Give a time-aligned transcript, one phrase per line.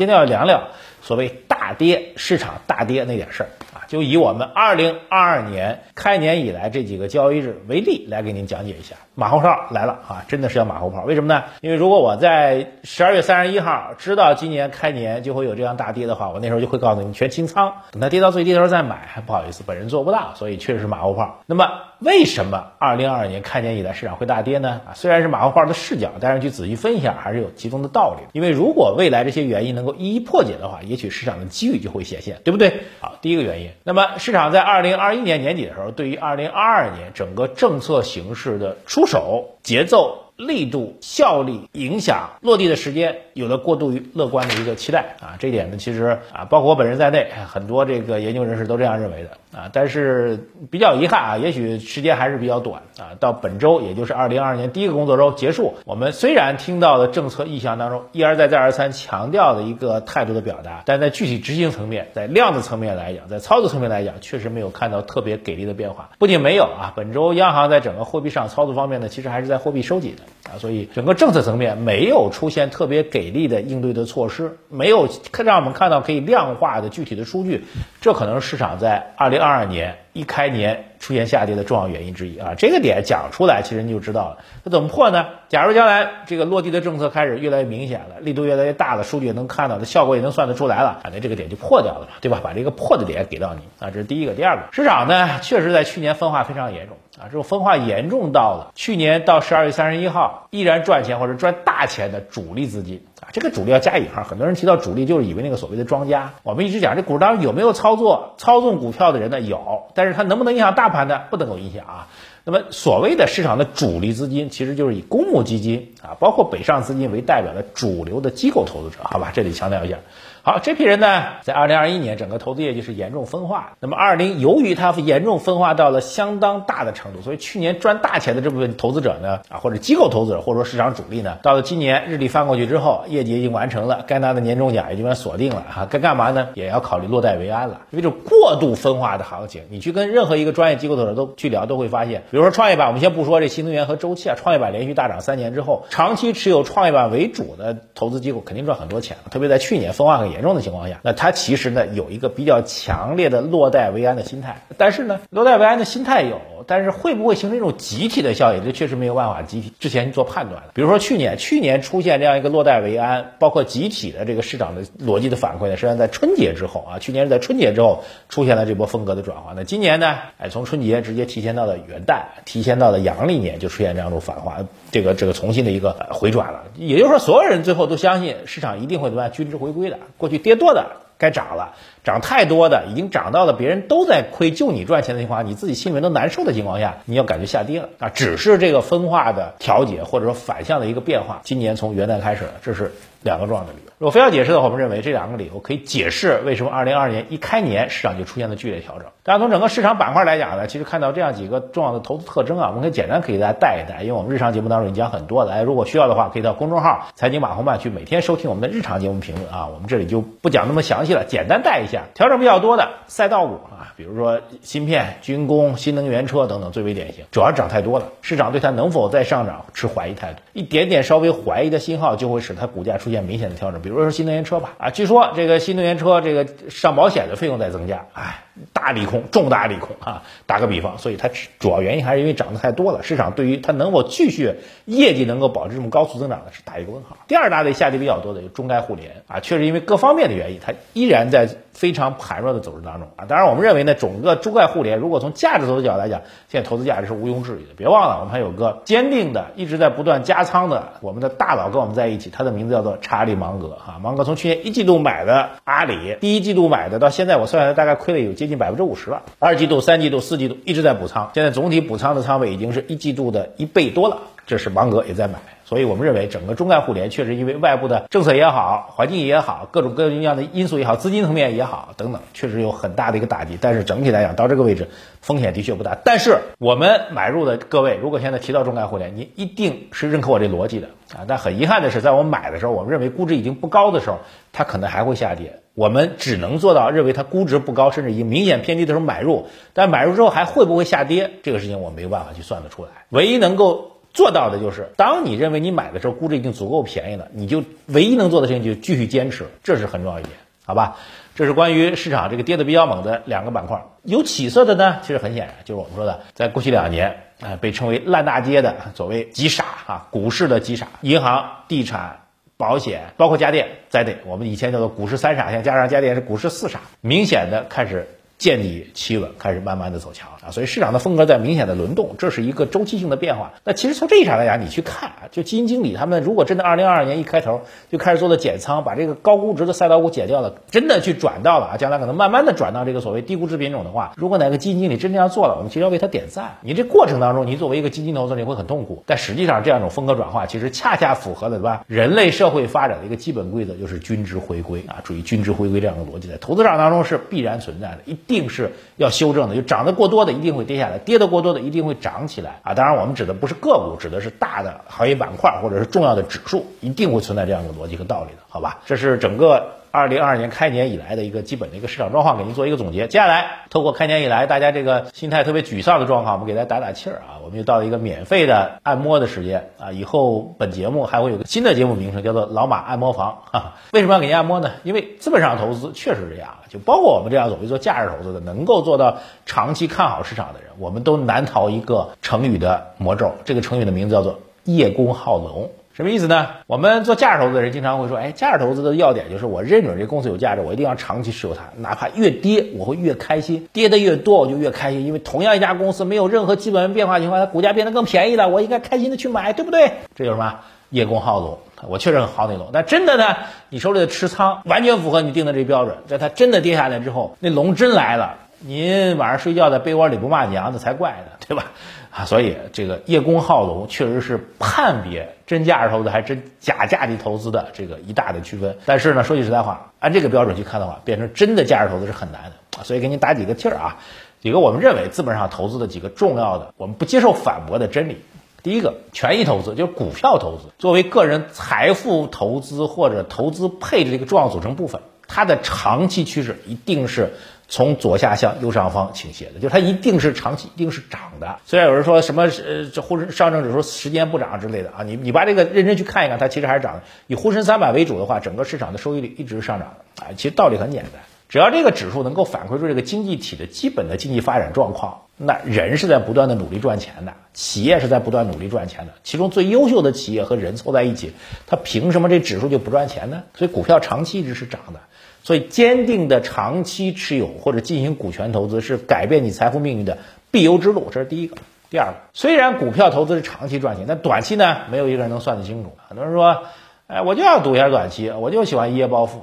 [0.00, 0.66] 今天要聊聊
[1.02, 3.50] 所谓大跌市场大跌那点事儿，
[3.90, 8.94] 就以我们二零二二年开年以来这几个交易日为例来给您讲解一下。
[9.16, 11.02] 马后炮来了啊，真的是要马后炮。
[11.02, 11.42] 为什么呢？
[11.60, 19.08] 因为如果我在十二月三十一号知道今年开年就会有这样大跌的话，我那时候就会告诉你全清仓，等它跌到最低的时候再买。
[19.26, 21.40] 不好意思，本人做不到，所以确实是马后炮。
[21.46, 24.80] 那么为什么二零二二年开年以来市场会大跌呢？
[24.86, 28.22] 啊，虽然是马后炮的视角，但是去仔细分析一下还是有其中的道理。
[28.32, 32.84] 因为如果未来这些原因能够一一破解的话，也许市场的机遇就会显现，对不对？
[33.00, 40.19] 好，第一个原因，那么市场在二零二一年年底的时候，对于二零二二年整个政策形势的出手节奏。
[40.40, 45.36] 力度、效力、影响、落地的时间，有了过度于乐观的一个期待啊！
[45.38, 49.70] 这一点呢，其实啊，包括我本人在内，很多这个研究人士都这样认为的啊。
[49.72, 53.12] 但是比较遗憾啊，也许时间还是比较短啊。
[53.20, 66.10] 到本周，也就是二零二二年第一个工作周结束，我们虽然听到的政策意向当中一而再、再而三强调的一个态度的表达，但在具体执行层面，在量的层面来讲，在操作层面来讲，确实没有看到特别给力的变化。
[66.18, 70.22] 不仅没有啊，本周央行在整个货币市场操作方面呢，其实还是在货币收紧的。
[70.44, 75.08] 啊，所以整个政策层面没有出现特别给力的应对的措施，没有
[75.44, 77.64] 让我们看到可以量化的具体的数据，
[78.00, 82.54] 这可能是市场在二零二二年一开年出现下跌的重要原因之一啊。
[82.56, 84.38] 这个点讲出来，其实你就知道了。
[84.64, 85.26] 那怎么破呢？
[85.48, 92.40] 假如将来这个落地的政策开始越来越明显了，力度越来越大了，数据也能看到的效果也能算得出来了，啊，那这个点就破掉了嘛，对吧？
[92.42, 94.32] 把这个破的点给到你啊，这是第一个。
[94.32, 96.96] 第二个，市场呢确实在去年分化非常严重。
[97.20, 104.22] 啊，这种分化严重到了去年到十二月三十一号依然赚钱或者赚大钱的主力资金啊，这个主力要加引号。
[104.22, 106.32] 很多人提到主力，就是以为那个所谓的庄家。
[106.42, 109.40] 我们一直讲，这股市当中有没有操作操纵股票的人呢？
[109.40, 111.20] 有，但是他能不能影响大盘呢？
[111.30, 112.08] 不能够影响啊。
[112.42, 119.30] 那么所谓的市场的主力资金，其实就是以公募基金啊，包括北上资金为代表的主流的机构投资者，好吧？
[119.34, 119.98] 这里强调一下。
[120.42, 123.72] 好，这批人呢，在二零二一年整个投资业绩是严重分化。
[123.78, 136.48] 那么二零由于它严重分化到了相当大的程度，所以去年赚大钱的这部分投资者呢，啊或者机构投资者或者说市场主力呢，到了今年日历翻过去之后，业绩已经完成了，该拿的年终奖也基本锁定了哈，该干嘛呢？
[136.54, 137.82] 也要考虑落袋为安了。
[137.90, 151.00] 因为这过度分化的行情，你去跟任何一个专业机构投资者都去聊，都会发现，比如说创业板，我们先不说这新能源和周期啊，创业板连续大涨三年之后，长期持有创业板为主的投资机构肯定赚很多钱，特别在去年分化很严重的情况下。
[151.02, 158.64] 那他其实呢有一个比较强烈的落袋为安的心态，但是呢落袋为安的心态有，但是会不会形成一种集体的效应？
[158.64, 169.56] 这确实没有办法集体之前做判断比如说去年，去年出现这样一个落袋为安，包括集体的这个市场的逻辑的反馈呢，实际上在春节之后啊，去年是在春节之后出现了这波风格的转换。
[169.56, 174.58] 那今年呢，哎，从春节直接提前到了元旦，提前到了阳历年就出现这样一种反化，
[174.92, 176.66] 这个这个重新的一个回转了。
[176.76, 180.86] 也就是说，所有人最后都相信市场一定会怎么样均值回归的，过去跌多的。
[181.18, 188.08] 该涨了，涨太多的已经涨到了别人都在亏，就你赚钱的情况下，你自己心里面都难受的情况下，你要感觉下跌了啊！
[188.08, 193.90] 只是这个分化的调节或者说反向的一个变化，今年从元旦开始，这是两个重要的理由。
[193.98, 199.08] 如果非要解释的话，我们认为这两个理由可以解释为什么二零二二年一开年市场就出现了剧烈调整。
[199.22, 205.52] 大家从整个市场板块来讲呢，其实看到这样几个重要的投资特征啊，我们可以简单可以大家带一带，因为我们日常节目当中已经讲很多了。
[205.52, 209.68] 哎，如果需要的话，可以到公众号财经马红漫去每天收听我们的日常节目评论啊。
[209.72, 212.04] 我们这里就不讲那么详细了，简单带一下。
[212.14, 223.82] 调整比较多的赛道股啊，比如说芯片、军工、新能源车等等最为典型，主要是涨太多了，市场对它能否再上涨持怀疑态度，一点点稍微怀疑的信号就会使它股价出现明显的调整。
[223.82, 228.44] 比如说新能源车吧，啊，据说这个新能源车这个上保险的费用在增加，哎。
[228.74, 230.22] 大利空，重大利空啊！
[230.44, 237.16] 打个比方，所以它主要原因还是因为涨得太多了，市场对于它能否继续业绩能够保持这么高速增长的是打一个问号。
[237.26, 241.48] 第二大类下跌比较多的有中概互联啊，确实因为各方面的原因，它依然在
[241.80, 243.24] 非常盘弱的走势当中啊。
[243.24, 247.72] 当然，我们认为呢，整个中概互联如果从价值投资角度来讲，现在投资价值是毋庸置疑的。
[247.74, 253.96] 别忘了，我们还有个坚定的、一直在不断加仓的我们的大佬跟我们在一起，他的名字叫做查理芒格啊。
[254.02, 259.22] 芒格从去年一季度买的阿里，第一季度买的，到现在我算下来大概亏了有接近百分之五十了。
[259.38, 264.18] 二季度、三季度、四季度一直在补仓，现在总体补仓的仓位已经是一季度的一倍多了。
[264.50, 273.56] 这是芒格也在买，所以我们认为整个中概互联确实因为外部的政策也好、环境也好、各种各样的因素也好、资金层面也好等等，确实有很大的一个打击。
[273.60, 274.88] 但是整体来讲，到这个位置
[275.20, 275.96] 风险的确不大。
[276.04, 281.22] 但是我们买入的各位，如果现在提到中概互联，你一定是认可我这逻辑的啊。
[281.28, 284.18] 但很遗憾的是，在我们买的时候，我们认为估值已经不高的时候，
[284.52, 285.60] 它可能还会下跌。
[285.74, 289.46] 我们只能做到认为它估值不高，甚至已经明显偏低的时候买入。
[289.72, 292.90] 但买入之后还会不会下跌，这个事情我没有办法去算得出来。
[293.10, 300.34] 唯一能够做到的就是，当你认为你买的时候估值已经足够便宜了，你就唯一能做的事情就继续坚持，这是很重要一点，
[300.64, 300.96] 好吧？
[301.36, 303.82] 这是关于市场这个跌的比较猛的两个板块。
[304.02, 312.20] 有起色的呢，其实很显然就是我们说的，在过去两年啊被称为烂大街的所谓极傻啊，股市的极傻，银行、地产、
[312.56, 318.06] 保险，包括家电在内，我们以前叫做股市三傻，现在加上家电是股市四傻，明显的开始。
[318.40, 323.52] 见底企稳，开始慢慢的走强啊，所以市场的风格在明显的轮动，这是一个周期性的变化。
[323.64, 327.60] 那其实从这一场来讲，你去看啊，就基金经理他们如果真的二零二二年一开头
[327.92, 336.56] 就开始做了减仓，把这个高估值的赛道股减掉了，真的去转到了啊，将来可能慢慢的转到这个所谓低估值品种的话，如果哪个基金经理真这样做了，我们其实要为他点赞。
[336.62, 341.84] 你这过程当中，你作为一个基金投资者，你会很痛苦，但实际上这样一种风格转化，其实恰恰符合了对吧？
[341.86, 349.10] 人类社会发展的一个基本规则，就是均值回归啊，注意均值回归这样的逻辑，在投资市场当中是必然存在的，一定是要。
[349.10, 352.72] 修正的就涨得过多的一定会跌下来，跌得过多的一定会涨起来啊！
[352.72, 358.78] 当然，我们指的不是个股，指的是大的行业板块或者是重要的指数，一定会存在这样的逻辑和道理的，好吧？
[358.86, 359.79] 这是整个。
[359.92, 363.08] 二零二二年开年以来的一个基本的一个市场状况，给您做一个总结。
[363.08, 367.42] 接下来，透过开年以来大家这个心态特别沮丧的状况，我们给大家打打气儿啊！
[367.42, 369.90] 我们又到了一个免费的按摩的时间啊！
[369.90, 373.42] 以后本节目还会有个新的节目名称，叫做“老马按摩房”。
[373.50, 374.70] 哈，为什么要给您按摩呢？
[374.84, 383.32] 因为资本上投资确实是这样，就包括我们这样所谓做价值投资的，能够做到长期看好市场的人，我们都难逃一个成语的魔咒。
[383.44, 385.72] 这个成语的名字叫做“叶公好龙”。
[385.92, 386.48] 什么意思呢？
[386.66, 399.92] 我们做价值投资的人经常会说，哎，价值投资的要点就是我认准这公司有价值，我一定要长期持有它，哪怕越跌我会越开心，跌的越多我就越开心，因为同样一家公司没有任何基本面变化情况下，它股价变得更便宜了，我应该开心的去买，对不对？
[400.14, 400.60] 这就是什么？
[400.90, 401.58] 叶公好龙，
[401.88, 403.36] 我确实很好那龙，但真的呢，
[403.68, 411.66] 你手里的持仓完全符合你定的这标准，在它真的跌下来之后，那龙真来了，您晚上睡觉在被窝里不骂娘，那才怪呢，对吧？
[412.10, 418.78] 啊，所以这个叶公好龙确实是判别真价值投资还是真假价值投资的这个一大的区分。
[418.86, 422.84] 但是呢，说句实在话，按这个标准去看的话，变成真的价值投资是很难的。
[422.84, 423.98] 所以给你打几个气儿啊，
[424.40, 428.18] 几个我们认为资本上投资的几个重要的，我们不接受反驳的真理。
[428.62, 435.00] 第一个，权益投资就是股票投资，作为个人财富投资或者投资配置的一个重要组成部分，
[435.30, 437.30] 它的长期趋势一定是。
[437.72, 441.60] 从左下向右上方倾斜的，就它一定是长期一定是涨的。
[441.66, 447.02] 虽然有人说什么呃这沪深上证指数时间不涨之类的啊，你你把这个认真去看一看，它其实还是涨的。
[447.28, 450.28] 以沪深三百为主的话，整个市场的收益率一直上涨的啊。
[450.36, 459.14] 其实道理很简单，只要这个指数能够反馈出这个经济体的基本的经济发展状况，那人是在不断的努力赚钱的，企业是在不断努力赚钱的。
[459.24, 461.32] 其中最优秀的企业和人凑在一起，
[461.66, 463.42] 它凭什么这指数就不赚钱呢？
[463.54, 465.00] 所以股票长期一直是涨的。
[465.42, 470.18] 所以，坚定的长期持有或者进行股权投资是改变你财富命运的
[470.50, 471.56] 必由之路，这是第一个。
[471.90, 475.94] 第二个，虽然股票投资是长期赚钱，但短期呢，没有一个人能算得清楚。
[476.06, 476.64] 很多人说，
[477.08, 479.42] 哎，我就要赌一下短期，我就喜欢一夜暴富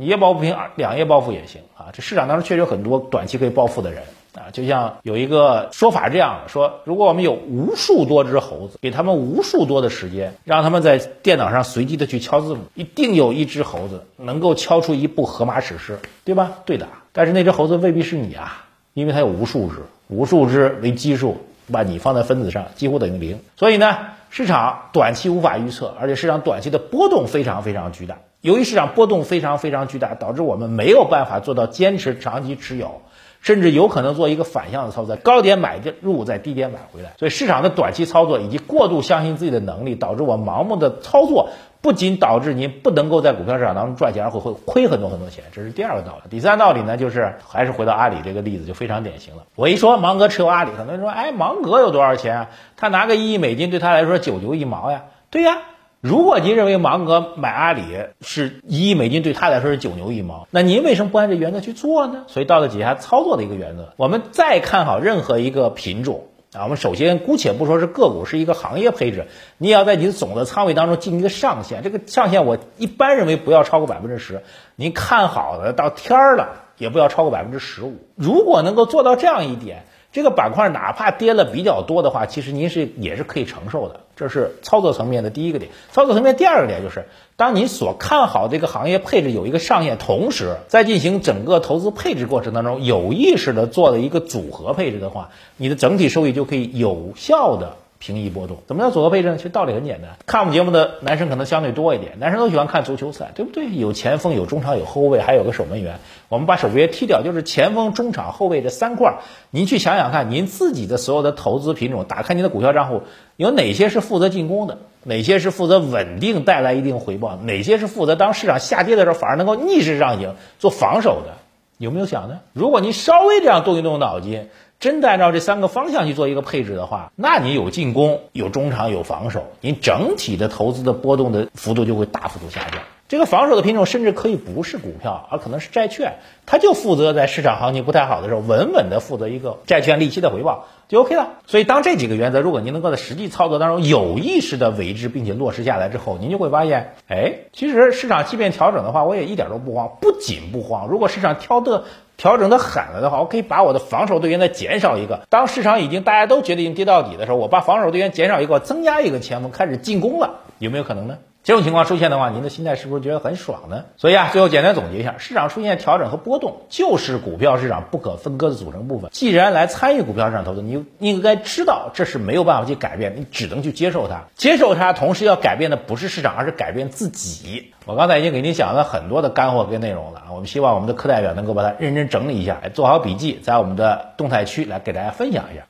[0.00, 1.86] 一夜暴富行，两夜暴富也行啊。
[1.92, 4.02] 这市场当中确实有很多短期可以暴富的人。
[4.34, 16.52] 啊，就像有一个说法这样：说如果我们有无数多只猴子，给他们无数多的时间，让他们在电脑上随机的去敲字母，一定有一只猴子能够敲出一部荷马史诗，对吧？
[16.66, 16.86] 对的。
[17.14, 19.76] 但是那只猴子未必是你啊，因为它有无数只，
[20.08, 21.38] 无数只为基数，
[21.72, 23.40] 把你放在分子上几乎等于零。
[23.56, 23.96] 所以呢，
[24.30, 28.18] 市场短期无法预测，而且市场短期的波动非常非常巨大。
[28.40, 33.02] 由于市场波动非常非常巨大，导致我们没有办法做到坚持长期持有。
[33.46, 37.12] 甚至有可能做一个反向的操作，高点买入，在低点买回来。
[37.16, 41.50] 所以市场的短期操作以及过度相信自己的能力，导致我盲目的操作，
[41.80, 45.44] 不仅导致您不能够在股票市场当中赚钱，而会会亏很多很多钱。
[45.52, 46.28] 这是第二个道理。
[46.28, 49.44] 第三道理呢，就是还是回到阿里这个例子，就非常典型了。
[49.54, 52.50] 我一说芒格持有阿里，很多人说，哎，芒格有多少钱啊？
[52.76, 55.04] 他拿个一亿美金对他来说九牛一毛呀？
[55.30, 55.58] 对呀。
[56.06, 57.82] 如果您认为芒格买阿里
[58.20, 62.26] 是一亿美金，对他来说是九牛一毛，那您为什么不按这原则去做呢？
[62.28, 69.26] 所以到了底下操作的一个原则，我们再看好任何一个品种啊，我们首先姑且不说是个股，是一个行业配置，
[69.58, 71.82] 你也要在你的总的仓位当中进行一个上限。
[71.82, 74.44] 这个上限我一般认为不要超过百分之十，
[74.76, 77.96] 您看好的到天儿了也不要超过百分之十五。
[78.14, 79.86] 如果能够做到这样一点。
[80.16, 84.00] 这个板块哪怕跌了比较多的话，其实您是也是可以承受的。
[84.16, 85.70] 这是操作层面的第一个点。
[85.92, 87.04] 操作层面第二个点就是，
[87.36, 98.58] 当你所看好这个行业配置有一个上限，同时在进行整个投资配置过程当中有意识的做了一个组合配置的话，你的整体收益就可以有效的平移波动。
[98.66, 99.36] 怎么叫组合配置呢？
[99.36, 103.68] 其实道理很简单，看我们节目的男生可能相对多一点，男生都喜欢看足球赛，对不对？
[103.74, 105.98] 有前锋，有中场，有后卫，还有个守门员。
[106.28, 109.18] 我们把守门员踢掉，就是前锋、中场、后卫这三块。
[109.50, 113.02] 您去想想看，您自己的所有的投资品种，打开您的股票账户，
[113.36, 114.78] 有哪些是负责进攻的？
[115.02, 117.36] 哪些是负责稳定带来一定回报？
[117.36, 121.34] 哪些是负责当市场下跌的时候反而能够逆势上行做防守的？
[121.78, 122.40] 有没有想呢？
[122.54, 132.80] 如果您稍微这样动一动脑筋，真的按照这三个方向去做一个配置的话，那你有进攻、有中场、有防守，您整体的投资的波动的幅度就会大幅度下降。
[133.08, 141.28] 这个防守的品种甚至可以不是股票，而可能是债券，它就负责在市场行情不太好的时候，稳稳的负责一个债券利息的回报，就 OK 了。
[141.46, 149.98] 所以，当这几个原则，如果您能够在实际操作当中有意识的为之，并且落实下来之后，您就会发现，哎，其实市场即便调整的话，我也一点都不慌。
[150.00, 151.84] 不仅不慌，如果市场调的
[152.16, 155.20] 调整的狠了的话，我可以把我的防守队员再减少一个。
[155.30, 161.18] 当市场已经大家都觉得已经跌到底的时候，我把防守队员减少一个，增加一个前锋，开始进攻了，有没有可能呢？
[161.46, 163.84] 这种情况出现的话，您的心态是不是觉得很爽呢？
[163.98, 169.10] 所以啊，最后简单总结一下，市场出现调整和波动，就是股票市场不可分割的组成部分。
[169.12, 174.24] 既然来参与股票市场投资，你应该知道这是没有办法去改变，你只能去接受它。
[174.34, 177.72] 接受它，同时要改变的不是市场，而是改变自己。
[177.84, 185.62] 我刚才已经给您讲了很多的干货跟内容了，我们希望我们的课代表能够把它认真整理一下，做好笔记，在我们的动态区来给大家分享一下。